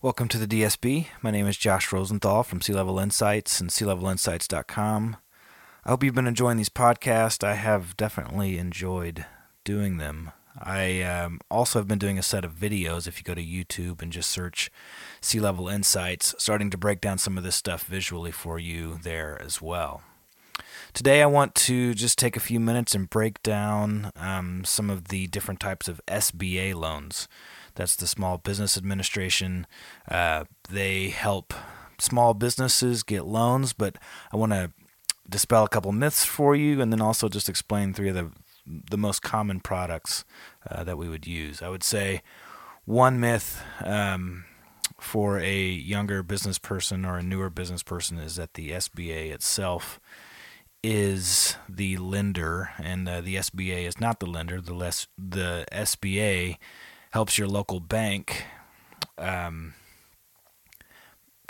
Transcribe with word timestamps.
Welcome 0.00 0.28
to 0.28 0.38
the 0.38 0.46
DSB. 0.46 1.08
My 1.22 1.32
name 1.32 1.48
is 1.48 1.56
Josh 1.56 1.90
Rosenthal 1.90 2.44
from 2.44 2.60
Sea 2.60 2.72
Level 2.72 3.00
Insights 3.00 3.60
and 3.60 3.68
SeaLevelInsights.com. 3.68 5.16
I 5.84 5.88
hope 5.88 6.04
you've 6.04 6.14
been 6.14 6.28
enjoying 6.28 6.56
these 6.56 6.68
podcasts. 6.68 7.42
I 7.42 7.54
have 7.54 7.96
definitely 7.96 8.58
enjoyed 8.58 9.26
doing 9.64 9.96
them. 9.96 10.30
I 10.56 11.02
um, 11.02 11.40
also 11.50 11.80
have 11.80 11.88
been 11.88 11.98
doing 11.98 12.16
a 12.16 12.22
set 12.22 12.44
of 12.44 12.54
videos. 12.54 13.08
If 13.08 13.18
you 13.18 13.24
go 13.24 13.34
to 13.34 13.44
YouTube 13.44 14.00
and 14.00 14.12
just 14.12 14.30
search 14.30 14.70
Sea 15.20 15.40
Level 15.40 15.66
Insights, 15.66 16.32
starting 16.38 16.70
to 16.70 16.78
break 16.78 17.00
down 17.00 17.18
some 17.18 17.36
of 17.36 17.42
this 17.42 17.56
stuff 17.56 17.82
visually 17.82 18.30
for 18.30 18.56
you 18.60 19.00
there 19.02 19.36
as 19.44 19.60
well. 19.60 20.04
Today, 20.92 21.22
I 21.22 21.26
want 21.26 21.56
to 21.56 21.92
just 21.92 22.18
take 22.18 22.36
a 22.36 22.40
few 22.40 22.60
minutes 22.60 22.94
and 22.94 23.10
break 23.10 23.42
down 23.42 24.12
um, 24.14 24.64
some 24.64 24.90
of 24.90 25.08
the 25.08 25.26
different 25.26 25.58
types 25.58 25.88
of 25.88 26.00
SBA 26.06 26.76
loans. 26.76 27.26
That's 27.78 27.94
the 27.94 28.08
Small 28.08 28.38
Business 28.38 28.76
Administration. 28.76 29.64
Uh, 30.10 30.44
they 30.68 31.10
help 31.10 31.54
small 32.00 32.34
businesses 32.34 33.04
get 33.04 33.24
loans, 33.24 33.72
but 33.72 33.96
I 34.32 34.36
want 34.36 34.50
to 34.50 34.72
dispel 35.30 35.62
a 35.62 35.68
couple 35.68 35.92
myths 35.92 36.24
for 36.24 36.56
you, 36.56 36.80
and 36.80 36.92
then 36.92 37.00
also 37.00 37.28
just 37.28 37.48
explain 37.48 37.94
three 37.94 38.08
of 38.08 38.16
the 38.16 38.32
the 38.90 38.98
most 38.98 39.22
common 39.22 39.60
products 39.60 40.24
uh, 40.68 40.82
that 40.84 40.98
we 40.98 41.08
would 41.08 41.26
use. 41.26 41.62
I 41.62 41.68
would 41.68 41.84
say 41.84 42.20
one 42.84 43.20
myth 43.20 43.62
um, 43.82 44.44
for 45.00 45.38
a 45.38 45.62
younger 45.64 46.24
business 46.24 46.58
person 46.58 47.04
or 47.04 47.16
a 47.16 47.22
newer 47.22 47.48
business 47.48 47.84
person 47.84 48.18
is 48.18 48.34
that 48.36 48.54
the 48.54 48.72
SBA 48.72 49.30
itself 49.30 50.00
is 50.82 51.54
the 51.68 51.96
lender, 51.96 52.70
and 52.76 53.08
uh, 53.08 53.20
the 53.20 53.36
SBA 53.36 53.86
is 53.86 54.00
not 54.00 54.18
the 54.18 54.26
lender. 54.26 54.60
The 54.60 54.74
less 54.74 55.06
the 55.16 55.64
SBA 55.70 56.56
helps 57.10 57.38
your 57.38 57.48
local 57.48 57.80
bank 57.80 58.44
um, 59.16 59.74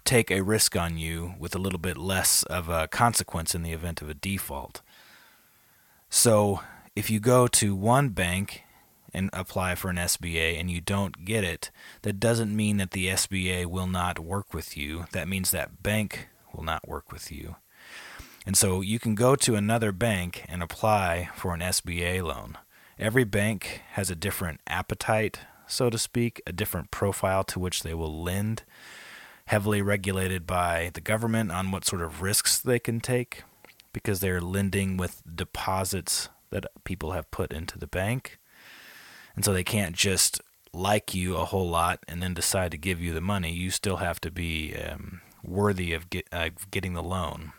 take 0.04 0.30
a 0.30 0.42
risk 0.42 0.76
on 0.76 0.96
you 0.96 1.34
with 1.38 1.54
a 1.54 1.58
little 1.58 1.78
bit 1.78 1.96
less 1.96 2.42
of 2.44 2.68
a 2.68 2.88
consequence 2.88 3.54
in 3.54 3.62
the 3.62 3.72
event 3.72 4.00
of 4.00 4.08
a 4.08 4.14
default. 4.14 4.80
So 6.08 6.60
if 6.96 7.10
you 7.10 7.20
go 7.20 7.46
to 7.48 7.74
one 7.74 8.10
bank 8.10 8.62
and 9.12 9.30
apply 9.32 9.74
for 9.74 9.90
an 9.90 9.96
SBA 9.96 10.58
and 10.58 10.70
you 10.70 10.80
don't 10.80 11.24
get 11.24 11.44
it, 11.44 11.70
that 12.02 12.20
doesn't 12.20 12.54
mean 12.54 12.76
that 12.78 12.92
the 12.92 13.08
SBA 13.08 13.66
will 13.66 13.86
not 13.86 14.18
work 14.18 14.54
with 14.54 14.76
you. 14.76 15.06
That 15.12 15.28
means 15.28 15.50
that 15.50 15.82
bank 15.82 16.28
will 16.54 16.64
not 16.64 16.88
work 16.88 17.12
with 17.12 17.30
you. 17.30 17.56
And 18.46 18.56
so 18.56 18.80
you 18.80 18.98
can 18.98 19.14
go 19.14 19.36
to 19.36 19.56
another 19.56 19.92
bank 19.92 20.44
and 20.48 20.62
apply 20.62 21.28
for 21.34 21.52
an 21.52 21.60
SBA 21.60 22.22
loan. 22.22 22.56
Every 22.98 23.22
bank 23.22 23.82
has 23.92 24.10
a 24.10 24.16
different 24.16 24.60
appetite, 24.66 25.40
so 25.68 25.88
to 25.88 25.98
speak, 25.98 26.42
a 26.46 26.52
different 26.52 26.90
profile 26.90 27.44
to 27.44 27.60
which 27.60 27.84
they 27.84 27.94
will 27.94 28.22
lend, 28.22 28.64
heavily 29.46 29.80
regulated 29.80 30.48
by 30.48 30.90
the 30.94 31.00
government 31.00 31.52
on 31.52 31.70
what 31.70 31.84
sort 31.84 32.02
of 32.02 32.22
risks 32.22 32.58
they 32.58 32.80
can 32.80 32.98
take 32.98 33.44
because 33.92 34.18
they're 34.18 34.40
lending 34.40 34.96
with 34.96 35.22
deposits 35.32 36.28
that 36.50 36.66
people 36.82 37.12
have 37.12 37.30
put 37.30 37.52
into 37.52 37.78
the 37.78 37.86
bank. 37.86 38.38
And 39.36 39.44
so 39.44 39.52
they 39.52 39.64
can't 39.64 39.94
just 39.94 40.40
like 40.72 41.14
you 41.14 41.36
a 41.36 41.44
whole 41.44 41.68
lot 41.68 42.00
and 42.08 42.20
then 42.20 42.34
decide 42.34 42.72
to 42.72 42.78
give 42.78 43.00
you 43.00 43.14
the 43.14 43.20
money. 43.20 43.52
You 43.52 43.70
still 43.70 43.98
have 43.98 44.20
to 44.22 44.30
be 44.32 44.74
um, 44.74 45.20
worthy 45.44 45.92
of 45.92 46.10
get, 46.10 46.26
uh, 46.32 46.50
getting 46.72 46.94
the 46.94 47.02
loan. 47.02 47.52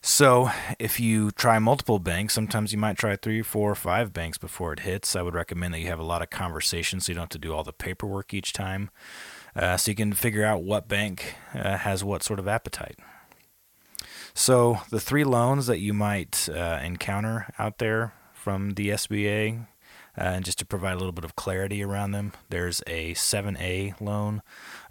So, 0.00 0.50
if 0.78 1.00
you 1.00 1.32
try 1.32 1.58
multiple 1.58 1.98
banks, 1.98 2.32
sometimes 2.32 2.72
you 2.72 2.78
might 2.78 2.96
try 2.96 3.16
three, 3.16 3.42
four, 3.42 3.74
five 3.74 4.12
banks 4.12 4.38
before 4.38 4.72
it 4.72 4.80
hits. 4.80 5.16
I 5.16 5.22
would 5.22 5.34
recommend 5.34 5.74
that 5.74 5.80
you 5.80 5.88
have 5.88 5.98
a 5.98 6.04
lot 6.04 6.22
of 6.22 6.30
conversations 6.30 7.06
so 7.06 7.10
you 7.10 7.14
don't 7.14 7.24
have 7.24 7.28
to 7.30 7.38
do 7.38 7.52
all 7.52 7.64
the 7.64 7.72
paperwork 7.72 8.32
each 8.32 8.52
time. 8.52 8.90
Uh, 9.56 9.76
so 9.76 9.90
you 9.90 9.96
can 9.96 10.12
figure 10.12 10.44
out 10.44 10.62
what 10.62 10.86
bank 10.88 11.34
uh, 11.52 11.78
has 11.78 12.04
what 12.04 12.22
sort 12.22 12.38
of 12.38 12.46
appetite. 12.46 12.98
So, 14.34 14.78
the 14.90 15.00
three 15.00 15.24
loans 15.24 15.66
that 15.66 15.80
you 15.80 15.92
might 15.92 16.48
uh, 16.48 16.78
encounter 16.82 17.52
out 17.58 17.78
there 17.78 18.12
from 18.32 18.74
the 18.74 18.90
SBA, 18.90 19.66
uh, 20.16 20.20
and 20.20 20.44
just 20.44 20.60
to 20.60 20.66
provide 20.66 20.92
a 20.92 20.98
little 20.98 21.12
bit 21.12 21.24
of 21.24 21.34
clarity 21.34 21.82
around 21.82 22.12
them, 22.12 22.32
there's 22.50 22.80
a 22.86 23.14
7A 23.14 24.00
loan, 24.00 24.42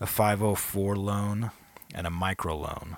a 0.01 0.05
504 0.05 0.97
loan, 0.97 1.51
and 1.95 2.05
a 2.05 2.09
micro 2.11 2.57
loan. 2.57 2.97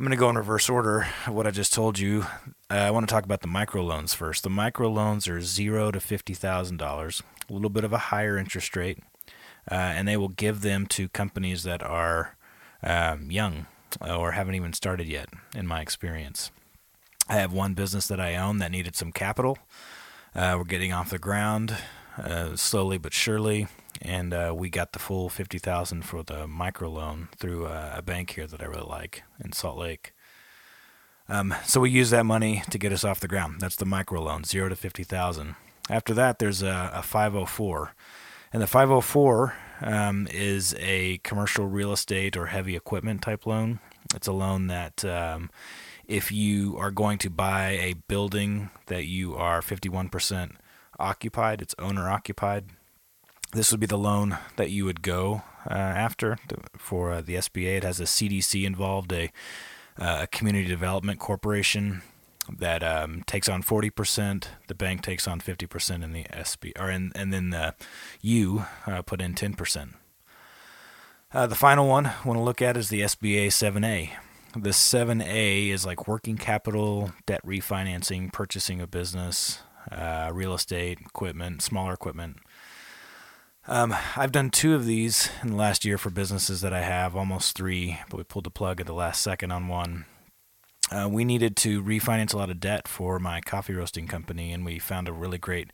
I'm 0.00 0.06
going 0.06 0.16
to 0.16 0.16
go 0.16 0.30
in 0.30 0.38
reverse 0.38 0.70
order 0.70 1.06
of 1.26 1.34
what 1.34 1.46
I 1.46 1.50
just 1.50 1.74
told 1.74 1.98
you. 1.98 2.24
Uh, 2.70 2.74
I 2.74 2.90
want 2.90 3.06
to 3.06 3.12
talk 3.14 3.26
about 3.26 3.42
the 3.42 3.48
microloans 3.48 4.14
first. 4.14 4.42
The 4.42 4.48
microloans 4.48 5.28
are 5.28 5.42
zero 5.42 5.90
to 5.90 6.00
fifty 6.00 6.32
thousand 6.32 6.78
dollars, 6.78 7.22
a 7.50 7.52
little 7.52 7.68
bit 7.68 7.84
of 7.84 7.92
a 7.92 7.98
higher 7.98 8.38
interest 8.38 8.74
rate, 8.74 9.00
uh, 9.70 9.74
and 9.74 10.08
they 10.08 10.16
will 10.16 10.30
give 10.30 10.62
them 10.62 10.86
to 10.86 11.10
companies 11.10 11.64
that 11.64 11.82
are 11.82 12.34
um, 12.82 13.30
young 13.30 13.66
or 14.00 14.32
haven't 14.32 14.54
even 14.54 14.72
started 14.72 15.06
yet. 15.06 15.28
In 15.54 15.66
my 15.66 15.82
experience, 15.82 16.50
I 17.28 17.34
have 17.34 17.52
one 17.52 17.74
business 17.74 18.06
that 18.06 18.18
I 18.18 18.36
own 18.36 18.56
that 18.56 18.70
needed 18.70 18.96
some 18.96 19.12
capital. 19.12 19.58
Uh, 20.34 20.54
we're 20.56 20.64
getting 20.64 20.94
off 20.94 21.10
the 21.10 21.18
ground 21.18 21.76
uh, 22.16 22.56
slowly 22.56 22.96
but 22.96 23.12
surely 23.12 23.68
and 24.00 24.32
uh, 24.32 24.52
we 24.56 24.70
got 24.70 24.92
the 24.92 24.98
full 24.98 25.28
fifty 25.28 25.58
thousand 25.58 26.04
for 26.04 26.22
the 26.22 26.46
microloan 26.46 27.30
through 27.36 27.66
a, 27.66 27.94
a, 27.96 28.02
bank 28.02 28.30
here 28.30 28.46
that 28.46 28.62
I 28.62 28.66
really 28.66 28.88
like 28.88 29.22
in 29.42 29.52
Salt 29.52 29.78
Lake. 29.78 30.14
Um, 31.28 31.54
so 31.64 31.80
we 31.80 31.90
use 31.90 32.10
that 32.10 32.26
money 32.26 32.62
to 32.70 32.78
get 32.78 32.92
us 32.92 33.04
off 33.04 33.20
the 33.20 33.28
ground. 33.28 33.60
That's 33.60 33.76
the 33.76 33.84
microloan, 33.84 34.46
zero 34.46 34.68
to 34.68 34.76
fifty 34.76 35.04
thousand. 35.04 35.56
After 35.88 36.14
that, 36.14 36.38
there's 36.38 36.62
a, 36.62 36.90
a 36.94 37.02
504, 37.02 37.94
and 38.52 38.62
the 38.62 38.68
504 38.68 39.54
um, 39.80 40.28
is 40.30 40.72
a 40.78 41.18
commercial 41.18 41.66
real 41.66 41.92
estate 41.92 42.36
or 42.36 42.46
heavy 42.46 42.76
equipment 42.76 43.22
type 43.22 43.44
loan. 43.44 43.80
It's 44.14 44.28
a 44.28 44.32
loan 44.32 44.68
that 44.68 45.04
um, 45.04 45.50
if 46.06 46.30
you 46.30 46.76
are 46.78 46.90
going 46.90 47.18
to 47.18 47.30
buy 47.30 47.70
a 47.70 47.94
building 47.94 48.70
that 48.86 49.06
you 49.06 49.34
are 49.34 49.60
51% 49.60 50.52
occupied, 50.98 51.62
it's 51.62 51.74
owner 51.78 52.08
occupied, 52.08 52.66
this 53.52 53.70
would 53.70 53.80
be 53.80 53.86
the 53.86 53.98
loan 53.98 54.38
that 54.56 54.70
you 54.70 54.84
would 54.84 55.02
go 55.02 55.42
uh, 55.68 55.74
after 55.74 56.38
for 56.76 57.12
uh, 57.12 57.20
the 57.20 57.34
SBA. 57.34 57.78
It 57.78 57.84
has 57.84 58.00
a 58.00 58.04
CDC 58.04 58.64
involved, 58.64 59.12
a, 59.12 59.30
uh, 59.98 60.20
a 60.22 60.26
community 60.26 60.68
development 60.68 61.18
corporation 61.18 62.02
that 62.58 62.82
um, 62.82 63.22
takes 63.26 63.48
on 63.48 63.62
40%. 63.62 64.44
The 64.66 64.74
bank 64.74 65.02
takes 65.02 65.28
on 65.28 65.40
50% 65.40 66.02
in 66.02 66.12
the 66.12 66.24
SB, 66.24 66.72
or 66.80 66.90
in, 66.90 67.12
and 67.14 67.32
then 67.32 67.50
the, 67.50 67.74
you 68.20 68.64
uh, 68.86 69.02
put 69.02 69.20
in 69.20 69.34
10%. 69.34 69.94
Uh, 71.32 71.46
the 71.46 71.54
final 71.54 71.86
one 71.86 72.06
I 72.06 72.16
want 72.24 72.38
to 72.38 72.42
look 72.42 72.60
at 72.60 72.76
is 72.76 72.88
the 72.88 73.02
SBA 73.02 73.48
7A. 73.48 74.10
The 74.56 74.70
7A 74.70 75.68
is 75.68 75.86
like 75.86 76.08
working 76.08 76.36
capital, 76.36 77.12
debt 77.26 77.40
refinancing, 77.46 78.32
purchasing 78.32 78.80
a 78.80 78.86
business, 78.88 79.60
uh, 79.92 80.30
real 80.32 80.54
estate, 80.54 80.98
equipment, 81.00 81.62
smaller 81.62 81.92
equipment. 81.92 82.38
Um, 83.66 83.94
I've 84.16 84.32
done 84.32 84.50
two 84.50 84.74
of 84.74 84.86
these 84.86 85.30
in 85.42 85.50
the 85.50 85.56
last 85.56 85.84
year 85.84 85.98
for 85.98 86.10
businesses 86.10 86.62
that 86.62 86.72
I 86.72 86.80
have, 86.80 87.14
almost 87.14 87.56
three, 87.56 87.98
but 88.08 88.16
we 88.16 88.24
pulled 88.24 88.46
the 88.46 88.50
plug 88.50 88.80
at 88.80 88.86
the 88.86 88.94
last 88.94 89.20
second 89.20 89.52
on 89.52 89.68
one. 89.68 90.06
Uh, 90.90 91.08
we 91.10 91.24
needed 91.24 91.56
to 91.58 91.82
refinance 91.82 92.32
a 92.32 92.38
lot 92.38 92.50
of 92.50 92.58
debt 92.58 92.88
for 92.88 93.18
my 93.18 93.40
coffee 93.40 93.74
roasting 93.74 94.08
company, 94.08 94.52
and 94.52 94.64
we 94.64 94.78
found 94.78 95.08
a 95.08 95.12
really 95.12 95.38
great 95.38 95.70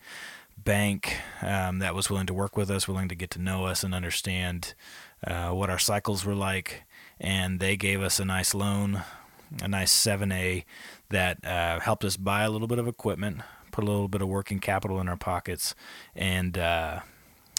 bank 0.59 1.17
um, 1.43 1.79
that 1.79 1.95
was 1.95 2.11
willing 2.11 2.27
to 2.27 2.35
work 2.35 2.57
with 2.57 2.71
us, 2.71 2.89
willing 2.89 3.09
to 3.09 3.15
get 3.15 3.31
to 3.31 3.41
know 3.41 3.67
us 3.67 3.85
and 3.85 3.95
understand 3.95 4.75
uh, 5.27 5.51
what 5.51 5.71
our 5.71 5.79
cycles 5.79 6.25
were 6.25 6.35
like. 6.35 6.83
And 7.21 7.61
they 7.61 7.77
gave 7.77 8.03
us 8.03 8.19
a 8.19 8.25
nice 8.25 8.53
loan, 8.53 9.05
a 9.63 9.69
nice 9.69 9.95
7A 9.95 10.65
that 11.11 11.45
uh, 11.47 11.81
helped 11.81 12.05
us 12.05 12.17
buy 12.17 12.43
a 12.43 12.51
little 12.51 12.69
bit 12.69 12.79
of 12.79 12.89
equipment, 12.89 13.41
put 13.71 13.85
a 13.85 13.87
little 13.87 14.09
bit 14.09 14.23
of 14.23 14.29
working 14.29 14.59
capital 14.59 15.01
in 15.01 15.09
our 15.09 15.17
pockets, 15.17 15.75
and 16.15 16.59
uh, 16.59 17.01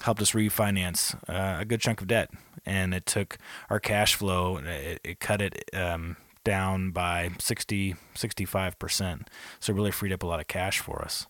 helped 0.02 0.22
us 0.22 0.32
refinance 0.32 1.16
uh, 1.30 1.62
a 1.62 1.66
good 1.66 1.82
chunk 1.82 2.02
of 2.02 2.08
debt, 2.08 2.30
and 2.66 2.94
it 2.94 3.06
took 3.06 3.38
our 3.70 3.80
cash 3.80 4.16
flow, 4.16 4.58
it, 4.58 5.00
it 5.04 5.20
cut 5.20 5.42
it 5.42 5.70
um, 5.74 6.18
down 6.44 6.92
by 6.92 7.32
60, 7.40 7.96
65%. 8.16 9.28
So 9.60 9.74
it 9.74 9.76
really 9.76 9.92
freed 9.92 10.14
up 10.14 10.24
a 10.24 10.28
lot 10.28 10.40
of 10.40 10.48
cash 10.48 10.80
for 10.80 11.02
us. 11.02 11.28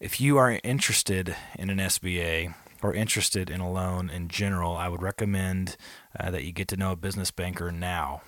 If 0.00 0.20
you 0.20 0.38
are 0.38 0.58
interested 0.64 1.36
in 1.56 1.70
an 1.70 1.78
SBA 1.78 2.54
or 2.82 2.92
interested 2.92 3.48
in 3.48 3.60
a 3.60 3.70
loan 3.70 4.10
in 4.10 4.28
general, 4.28 4.76
I 4.76 4.88
would 4.88 5.02
recommend 5.02 5.76
uh, 6.18 6.30
that 6.32 6.44
you 6.44 6.52
get 6.52 6.68
to 6.68 6.76
know 6.76 6.92
a 6.92 6.96
business 6.96 7.30
banker 7.30 7.70
now. 7.70 8.22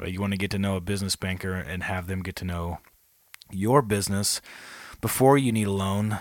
Uh, 0.00 0.06
you 0.06 0.20
want 0.20 0.32
to 0.32 0.38
get 0.38 0.50
to 0.52 0.58
know 0.58 0.76
a 0.76 0.80
business 0.80 1.16
banker 1.16 1.52
and 1.52 1.82
have 1.82 2.06
them 2.06 2.22
get 2.22 2.36
to 2.36 2.44
know 2.44 2.78
your 3.50 3.82
business 3.82 4.40
before 5.02 5.36
you 5.36 5.52
need 5.52 5.66
a 5.66 5.72
loan 5.72 6.18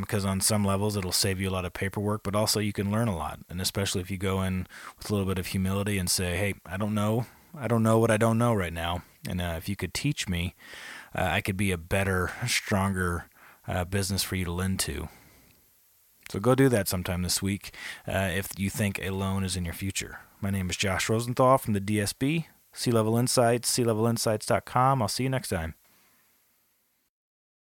because 0.00 0.24
um, 0.24 0.30
on 0.30 0.40
some 0.42 0.64
levels 0.64 0.96
it'll 0.96 1.12
save 1.12 1.40
you 1.40 1.48
a 1.48 1.52
lot 1.52 1.64
of 1.64 1.72
paperwork 1.72 2.22
but 2.22 2.34
also 2.34 2.60
you 2.60 2.72
can 2.72 2.90
learn 2.90 3.08
a 3.08 3.16
lot 3.16 3.38
and 3.48 3.60
especially 3.60 4.02
if 4.02 4.10
you 4.10 4.18
go 4.18 4.42
in 4.42 4.66
with 4.98 5.08
a 5.08 5.12
little 5.14 5.26
bit 5.26 5.38
of 5.38 5.46
humility 5.46 5.96
and 5.96 6.10
say 6.10 6.36
hey 6.36 6.54
i 6.66 6.76
don't 6.76 6.94
know 6.94 7.24
i 7.56 7.66
don't 7.66 7.82
know 7.82 7.98
what 7.98 8.10
i 8.10 8.16
don't 8.18 8.36
know 8.36 8.52
right 8.52 8.72
now 8.74 9.02
and 9.26 9.40
uh, 9.40 9.54
if 9.56 9.68
you 9.68 9.76
could 9.76 9.94
teach 9.94 10.28
me 10.28 10.54
uh, 11.16 11.22
i 11.22 11.40
could 11.40 11.56
be 11.56 11.70
a 11.70 11.78
better 11.78 12.32
stronger 12.46 13.30
uh, 13.66 13.84
business 13.84 14.22
for 14.22 14.36
you 14.36 14.44
to 14.44 14.52
lend 14.52 14.78
to 14.78 15.08
So 16.30 16.40
go 16.40 16.54
do 16.54 16.68
that 16.68 16.88
sometime 16.88 17.22
this 17.22 17.40
week 17.40 17.74
uh, 18.06 18.30
if 18.32 18.48
you 18.58 18.68
think 18.68 18.98
a 18.98 19.10
loan 19.10 19.44
is 19.44 19.56
in 19.56 19.64
your 19.64 19.74
future. 19.74 20.18
My 20.40 20.50
name 20.50 20.68
is 20.68 20.76
Josh 20.76 21.08
Rosenthal 21.08 21.58
from 21.58 21.74
the 21.74 21.80
DSB, 21.80 22.46
Sea 22.72 22.90
Level 22.90 23.16
Insights, 23.16 23.70
sealevelinsights.com. 23.76 25.00
I'll 25.00 25.08
see 25.08 25.22
you 25.22 25.30
next 25.30 25.48
time. 25.48 25.74